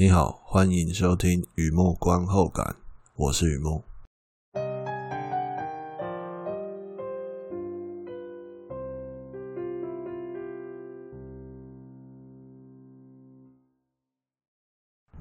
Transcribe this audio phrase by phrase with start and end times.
[0.00, 2.74] 你好，欢迎收听雨木观后感，
[3.16, 3.84] 我是雨木。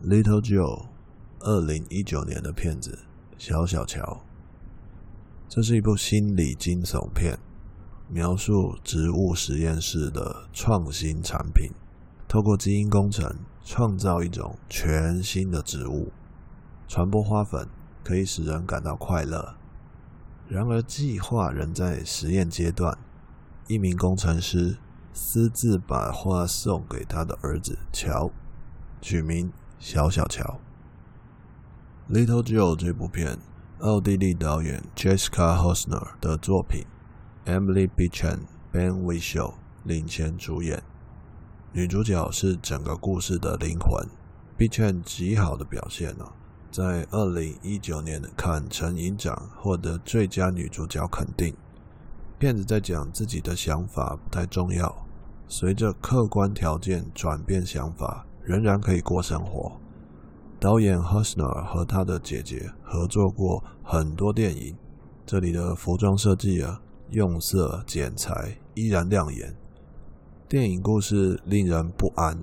[0.02, 0.86] Little Joe，
[1.42, 3.00] 二零一九年的片子
[3.38, 4.02] 《小小乔》，
[5.50, 7.38] 这是一部心理惊悚片，
[8.08, 11.70] 描述植物实验室的创新产品，
[12.30, 13.36] 透过基因工程。
[13.66, 16.12] 创造一种全新的植物，
[16.88, 17.68] 传播花粉
[18.04, 19.54] 可以使人感到快乐。
[20.48, 22.98] 然而，计划仍在实验阶段。
[23.68, 24.80] 一名工程师
[25.14, 28.32] 私自把花送给他的儿子乔，
[29.00, 30.60] 取名小小乔。
[32.10, 33.38] Little Joe 这部片，
[33.82, 36.88] 奥地利导演 Jessica Hosner 的作品
[37.46, 38.40] ，Emily Beecham、
[38.72, 40.82] Ben Wishaw 领衔主演。
[41.72, 44.04] 女主角是整个故事的灵魂
[44.58, 46.34] ，Beecham 极好的表现了，
[46.72, 51.56] 在二零一九年的坎城影展获得最佳女主角肯定。
[52.40, 55.06] 骗子在讲自己的想法不太重要，
[55.48, 59.72] 随着客观条件转变想法，仍然可以过生活。
[60.60, 64.76] 导演 Husner 和他的姐姐合作过很多电影，
[65.24, 69.56] 这里的服装设计啊，用色剪裁依然亮眼。
[70.50, 72.36] 电影故事令人不安，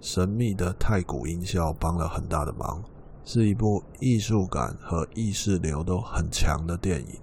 [0.00, 2.80] 神秘的太古音效帮了很大的忙，
[3.24, 7.20] 是一部艺术感和意识流都很强的电影。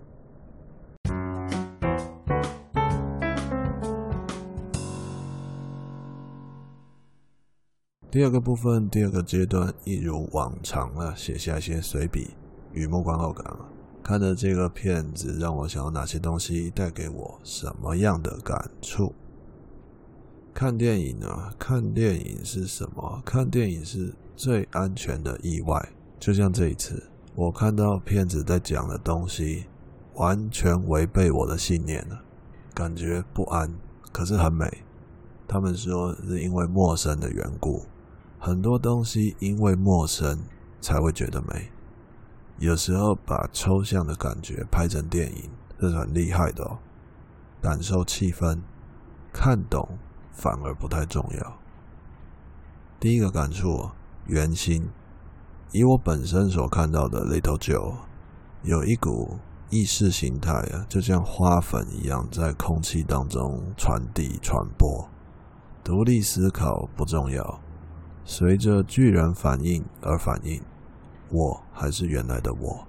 [8.12, 12.31] 第二个部分，第二个阶段，一如往常啊，写下一些随笔
[12.73, 13.45] 与目观后感。
[14.03, 19.16] 看着这个片子，让我想到哪些东西，带给我什么样的感触？
[20.59, 23.22] 看电影啊，看电影是什么？
[23.23, 25.88] 看电影是最安全的意外。
[26.19, 29.66] 就像这一次，我看到片子在讲的东西，
[30.16, 32.19] 完全违背我的信念了，
[32.73, 33.72] 感觉不安，
[34.12, 34.68] 可是很美。
[35.47, 37.85] 他们说是因为陌生的缘故，
[38.39, 40.39] 很多东西因为陌生
[40.81, 41.69] 才会觉得美。
[42.57, 46.79] 有时候把抽象的感觉拍成电影，是很厉害的哦。
[47.62, 48.57] 感受气氛，
[49.31, 49.88] 看懂。
[50.38, 51.58] 反而不太重要。
[53.00, 53.90] 第一个感触，
[54.28, 54.88] 原心，
[55.72, 57.96] 以我本身所看到的 Little Joe，
[58.62, 59.40] 有一股
[59.72, 65.09] 意识形态啊，就像花粉一样在空气当中传递传播。
[65.84, 67.59] 独立思考不重要，
[68.24, 70.62] 随着巨人反应而反应。
[71.30, 72.88] 我还是原来的我，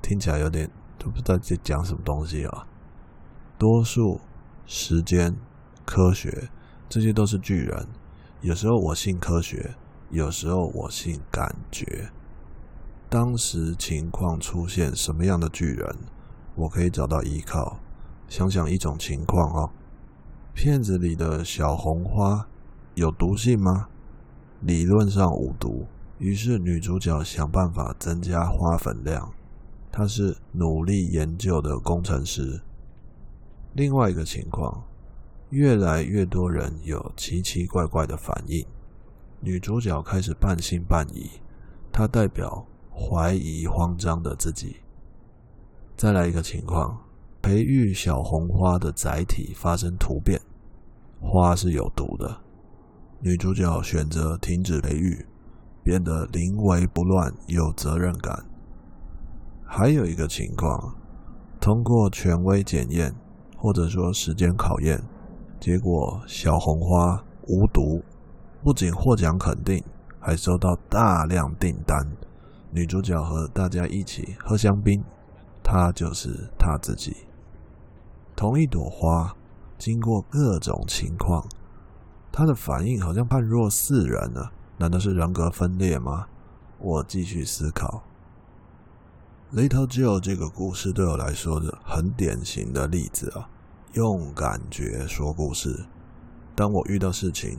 [0.00, 2.66] 听起来有点都不知道在讲什么东西啊。
[3.58, 4.20] 多数
[4.64, 5.36] 时间
[5.84, 6.48] 科学。
[6.88, 7.86] 这些都是巨人，
[8.42, 9.74] 有时候我信科学，
[10.10, 12.08] 有时候我信感觉。
[13.08, 15.96] 当时情况出现什么样的巨人，
[16.54, 17.78] 我可以找到依靠。
[18.28, 19.70] 想想一种情况哦，
[20.54, 22.46] 片子里的小红花
[22.94, 23.88] 有毒性吗？
[24.60, 25.86] 理论上无毒。
[26.18, 29.32] 于是女主角想办法增加花粉量，
[29.92, 32.60] 她是努力研究的工程师。
[33.74, 34.84] 另外一个情况。
[35.50, 38.66] 越来越多人有奇奇怪怪的反应，
[39.40, 41.30] 女主角开始半信半疑，
[41.92, 44.76] 她代表怀疑慌张的自己。
[45.96, 46.98] 再来一个情况，
[47.40, 50.40] 培育小红花的载体发生突变，
[51.20, 52.42] 花是有毒的，
[53.20, 55.24] 女主角选择停止培育，
[55.84, 58.44] 变得临危不乱，有责任感。
[59.64, 60.96] 还有一个情况，
[61.60, 63.14] 通过权威检验，
[63.56, 65.00] 或者说时间考验。
[65.58, 68.02] 结果小红花无毒，
[68.62, 69.82] 不仅获奖肯定，
[70.20, 72.06] 还收到大量订单。
[72.70, 75.02] 女主角和大家一起喝香槟，
[75.62, 77.16] 她就是她自己。
[78.34, 79.34] 同一朵花，
[79.78, 81.46] 经过各种情况，
[82.30, 84.52] 她的反应好像判若四人了。
[84.78, 86.26] 难道是人格分裂吗？
[86.78, 88.02] 我继续思考。
[89.54, 93.48] Little Joe 这个故事对我来说是很典型的例子啊。
[93.96, 95.86] 用感觉说故事。
[96.54, 97.58] 当我遇到事情，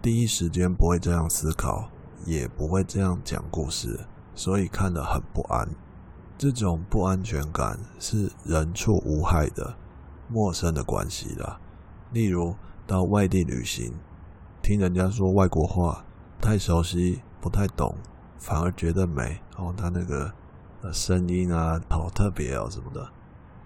[0.00, 1.90] 第一时间不会这样思考，
[2.24, 3.98] 也不会这样讲故事，
[4.32, 5.68] 所以看得很不安。
[6.38, 9.74] 这种不安全感是人畜无害的、
[10.28, 11.58] 陌生的关系啦。
[12.12, 12.54] 例如
[12.86, 13.92] 到外地旅行，
[14.62, 16.04] 听人家说外国话，
[16.40, 17.92] 太熟悉，不太懂，
[18.38, 20.32] 反而觉得美哦，他那个
[20.92, 23.10] 声音啊，好特别哦什么的。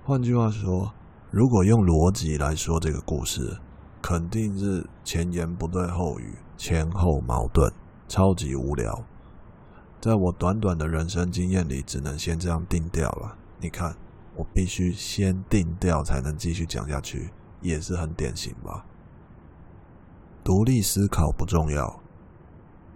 [0.03, 0.91] 换句话说。
[1.31, 3.59] 如果用逻辑来说这个故事，
[4.01, 7.73] 肯定是前言不对后语，前后矛盾，
[8.07, 9.05] 超级无聊。
[10.01, 13.37] 在我短短的人生经验里，只能先这样定调了。
[13.61, 13.97] 你看，
[14.37, 17.31] 我必须先定调才能继续讲下去，
[17.61, 18.87] 也是很典型吧？
[20.45, 22.01] 独立思考不重要，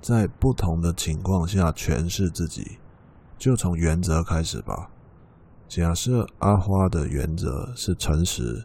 [0.00, 2.78] 在不同的情况下诠释自己，
[3.36, 4.88] 就从原则开始吧。
[5.70, 8.64] 假设阿花的原则是诚实，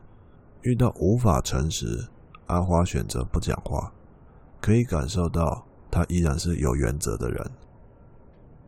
[0.64, 2.08] 遇到无法诚实，
[2.48, 3.92] 阿花选择不讲话，
[4.60, 7.52] 可以感受到她依然是有原则的人。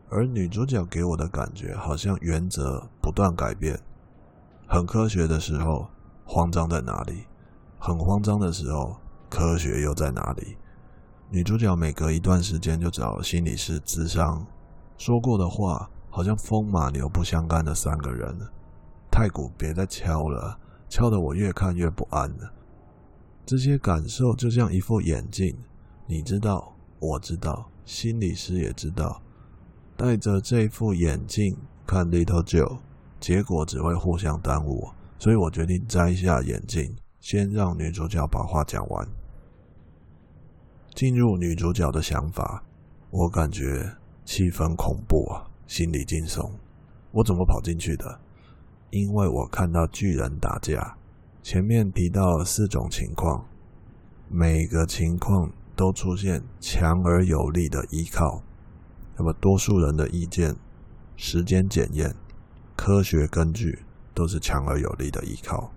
[0.09, 3.79] 而女主角给我的感觉，好像原则不断改变，
[4.67, 5.87] 很科学的时候，
[6.23, 7.23] 慌张在哪里？
[7.79, 8.97] 很慌张的时候，
[9.31, 10.57] 科学又在哪里？
[11.31, 14.45] 女主角每隔一段时间就找心理师咨商，
[14.95, 18.35] 说过的话好像风马牛不相干的三个人。
[19.11, 20.59] 太古别再敲了，
[20.89, 22.51] 敲得我越看越不安了。
[23.45, 25.55] 这些感受就像一副眼镜，
[26.07, 29.21] 你知道，我知道，心理师也知道。
[29.95, 31.55] 戴着这副眼镜
[31.85, 32.79] 看 Little Joe，
[33.19, 39.07] 结果只会互相耽误，所以我决定摘下眼镜，先让女主角把话讲完。
[40.95, 42.63] 进入女主角的想法，
[43.11, 46.49] 我感觉气氛恐怖啊，心里惊悚。
[47.11, 48.19] 我怎么跑进去的？
[48.89, 50.97] 因为我看到巨人打架。
[51.43, 53.45] 前面提到四种情况，
[54.29, 58.41] 每个情况都出现强而有力的依靠。
[59.15, 60.55] 那么，多数人的意见、
[61.15, 62.13] 时间检验、
[62.75, 63.79] 科学根据
[64.13, 65.71] 都是强而有力的依靠。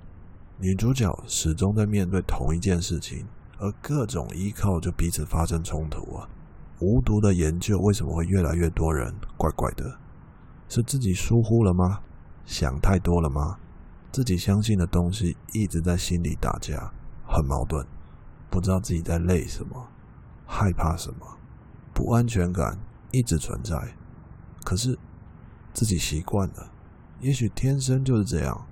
[0.58, 3.26] 女主角始终在面对同一件事情，
[3.58, 6.28] 而各种依靠就彼此发生冲突啊！
[6.80, 9.14] 无毒的研究为什么会越来越多人？
[9.36, 9.98] 怪怪的，
[10.68, 12.00] 是自己疏忽了吗？
[12.44, 13.58] 想太多了吗？
[14.10, 16.92] 自己相信的东西一直在心里打架，
[17.26, 17.86] 很矛盾，
[18.50, 19.88] 不知道自己在累什么，
[20.46, 21.26] 害怕什么，
[21.94, 22.78] 不安全感。
[23.12, 23.96] 一直存在，
[24.64, 24.96] 可是
[25.72, 26.70] 自己习惯了，
[27.18, 28.66] 也许天生就是这样。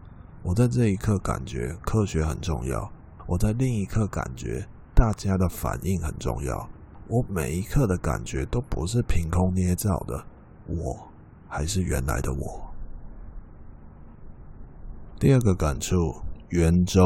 [0.44, 2.88] 我在这一刻感觉科学很重要，
[3.26, 6.70] 我在另一刻感觉大家的反应很重要。
[7.08, 10.24] 我每一刻的感觉都不是凭空捏造的，
[10.66, 11.08] 我
[11.48, 12.68] 还是原来的我。
[15.18, 15.96] 第二个感触，
[16.50, 17.02] 圆周。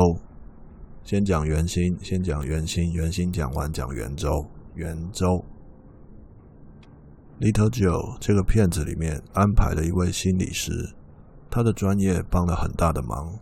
[1.05, 5.45] 先讲圆心，先讲圆心，圆心讲完讲圆周，圆周。
[7.41, 10.95] Little Joe 这个片子里面安排了一位心理师，
[11.51, 13.39] 他的专业帮了很大的忙。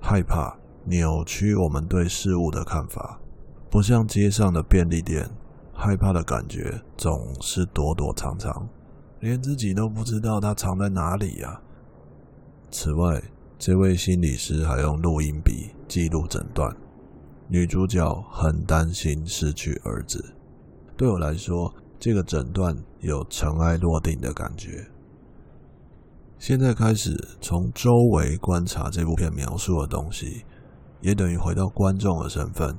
[0.00, 3.20] 害怕扭曲我们对事物的看法，
[3.68, 5.28] 不像街上的便利店，
[5.76, 8.68] 害怕的感觉总是躲躲藏藏，
[9.20, 11.60] 连自己都不知道它藏在哪里呀。
[12.70, 13.22] 此外，
[13.58, 16.74] 这位心理师还用录音笔记录诊断。
[17.48, 20.34] 女主角很担心失去儿子，
[20.96, 21.72] 对我来说。
[21.98, 24.86] 这个诊断有尘埃落定的感觉。
[26.38, 30.44] 现在开始从周围观察这部片描述的东西，
[31.00, 32.78] 也等于回到观众的身份，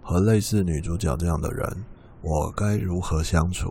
[0.00, 1.84] 和类似女主角这样的人，
[2.26, 3.70] 我该如何相处？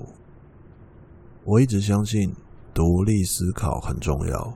[1.44, 2.32] 我一直相信
[2.72, 4.56] 独立思考很重要，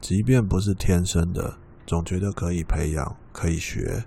[0.00, 4.04] 即便不是天生的，总觉得可以培养、可以学，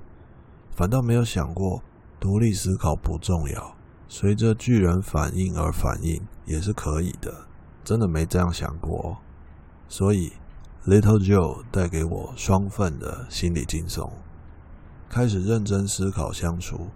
[0.72, 1.84] 反倒没有想过
[2.18, 3.76] 独立思考不重要。
[4.08, 7.48] 随着巨人反应而反应也是可以的，
[7.84, 9.18] 真的没这样想过。
[9.90, 10.32] 所以
[10.86, 14.10] ，Little Joe 带给我双份的心理惊悚。
[15.10, 16.88] 开始认真思考相处，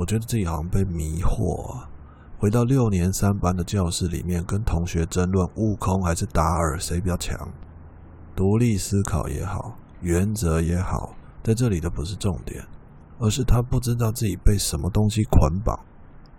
[0.00, 1.86] 我觉得自己好像被迷惑啊。
[2.38, 7.36] 回到六年三班的教室里面，跟同学争论悟空还是达尔谁比较强。
[8.34, 12.64] 独立思考也好，原则也好，在这里的不是重点，
[13.18, 15.78] 而是他不知道自己被什么东西捆绑。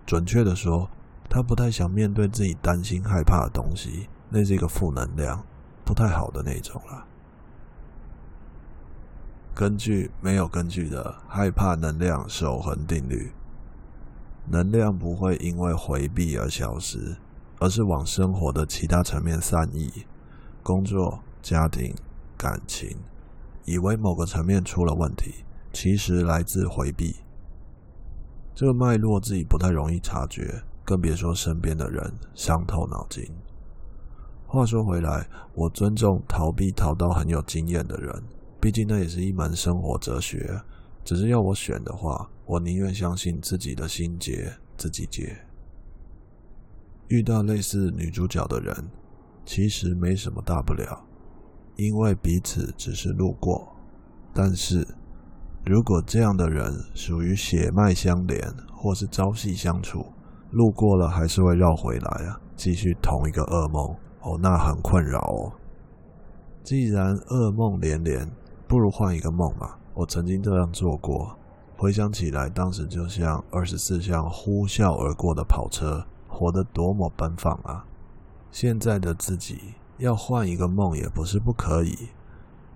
[0.08, 0.90] 准确的说，
[1.30, 5.46] 他不太想面对自己担心害怕的东西，那是一个负能量，
[5.86, 7.06] 不太好的那种了。
[9.54, 13.32] 根据没有根据的害怕能量守恒定律，
[14.50, 17.16] 能量不会因为回避而消失，
[17.60, 19.92] 而是往生活的其他层面散逸。
[20.64, 21.94] 工作、家庭、
[22.38, 22.98] 感情，
[23.66, 25.44] 以为某个层面出了问题，
[25.74, 27.16] 其实来自回避。
[28.54, 33.24] 这个脉络自己不太容易察觉，更别说身边的人伤透脑筋。
[34.46, 38.22] 话说回来，我尊重逃避逃到很有经验的人，
[38.60, 40.62] 毕竟那也是一门生活哲学。
[41.04, 45.36] 只是要我选的话，我宁愿相信自己的心结自己结。
[47.08, 48.90] 遇到类似女主角的人，
[49.46, 51.06] 其实没什么大不了，
[51.76, 53.76] 因为彼此只是路过。
[54.34, 54.88] 但是，
[55.66, 58.40] 如果这样的人属于血脉相连，
[58.74, 60.06] 或是朝夕相处，
[60.52, 65.52] 路过了还是会绕回来啊，继续同一个噩梦哦，那很困扰哦。
[66.64, 68.26] 既然噩梦连连，
[68.68, 69.76] 不如换一个梦嘛。
[69.94, 71.38] 我曾经这样做过，
[71.78, 77.86] 回想起来，当时就像二十四辆呼啸而过的跑车，活得多么奔放啊！
[78.52, 82.10] 现在的自己要换一个梦也不是不可以，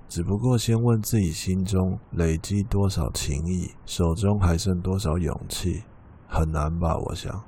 [0.08, 5.84] 只不过先问自己心中累积多少情谊，手中还剩多少勇气，
[6.28, 6.98] 很难吧？
[6.98, 7.44] 我想，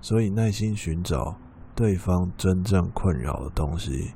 [0.00, 1.36] 所以耐心寻找
[1.74, 4.12] 对方真正困扰的东西，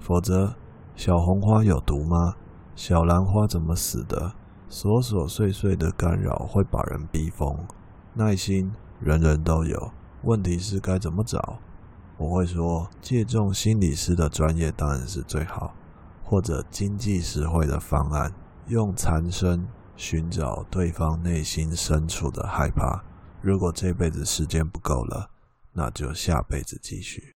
[0.00, 0.54] 否则。
[0.94, 2.34] 小红花有毒吗？
[2.74, 4.32] 小兰花怎么死的？
[4.70, 7.56] 琐琐碎碎的干扰会把人逼疯。
[8.14, 11.58] 耐心人人都有，问题是该怎么找？
[12.16, 15.74] 我会说，借重心理师的专业当然是最好，
[16.24, 18.32] 或者经济实惠的方案，
[18.68, 23.02] 用残身寻找对方内心深处的害怕。
[23.40, 25.28] 如果这辈子时间不够了，
[25.72, 27.34] 那就下辈子继续。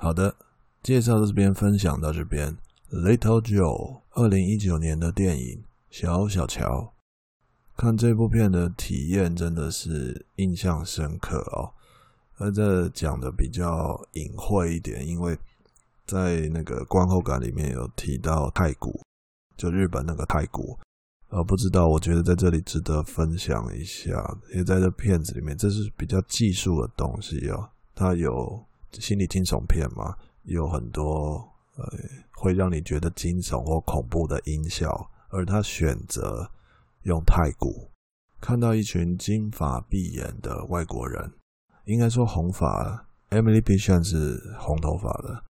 [0.00, 0.36] 好的，
[0.80, 2.56] 介绍到这边，分享到这边。
[2.88, 5.56] Little Joe，二零一九年的电影
[5.90, 6.64] 《小小乔》，
[7.76, 11.74] 看这部片的体验真的是印象深刻哦。
[12.36, 15.36] 而这讲的比较隐晦一点，因为
[16.06, 19.02] 在那个观后感里面有提到太古，
[19.56, 20.78] 就日本那个太古。
[21.30, 28.64] 呃，不知道，我觉得在这里值得分享一下，因为在这片子里面，这是比较技术的东西哦，它有。
[28.92, 31.84] 心理惊悚片嘛，有很多呃
[32.32, 36.50] 会让你觉得惊悚或恐怖的音效，而他选择
[37.02, 37.90] 用太鼓，
[38.40, 41.32] 看到一群金发碧眼的外国人，
[41.84, 45.44] 应该说红发，Emily Bishop 是红头发的，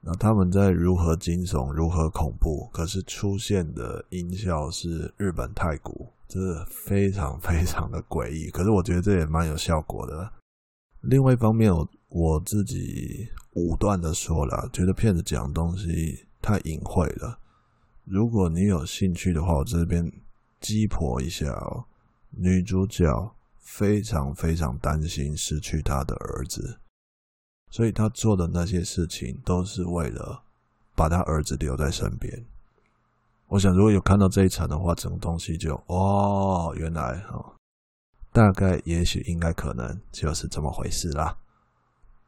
[0.00, 10.32] 那他们在如何惊悚，如何恐怖，可是出现的音效是日本太鼓，这是非常非常的诡异，可是我觉得这也蛮有效果的。
[11.06, 17.38] 另外一方面，我我自己武断的说了，觉得片子讲东西太隐晦了。
[18.04, 20.10] 如果你有兴趣的话，我这边
[20.60, 21.84] 鸡婆一下哦。
[22.30, 26.80] 女主角非常非常担心失去她的儿子，
[27.70, 30.42] 所以她做的那些事情都是为了
[30.96, 32.44] 把她儿子留在身边。
[33.46, 37.52] 我想，如果有看到这一场的话，整个东西就哦，原来哦。
[38.34, 41.38] 大概、也许、应该、可能，就是这么回事啦。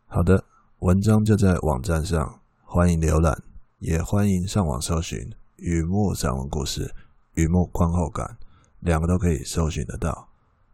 [0.06, 0.44] 好的，
[0.78, 3.42] 文章就在网站上，欢迎浏览，
[3.80, 5.18] 也欢迎上网搜寻
[5.58, 6.94] “雨幕散文故事
[7.34, 8.38] ”“雨幕观后感”，
[8.78, 10.28] 两个都可以搜寻得到。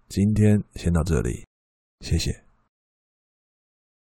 [0.07, 1.47] 今天先到这里，
[2.01, 2.45] 谢谢。